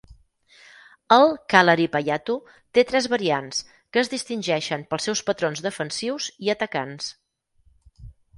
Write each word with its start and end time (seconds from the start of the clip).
El 1.17 1.27
kalaripayattu 1.53 2.37
té 2.77 2.83
tres 2.93 3.09
variants, 3.15 3.59
que 3.93 4.01
es 4.03 4.09
distingeixen 4.15 4.87
pels 4.95 5.07
seus 5.09 5.23
patrons 5.29 5.63
defensius 5.69 6.31
i 6.49 6.53
atacants. 6.57 7.13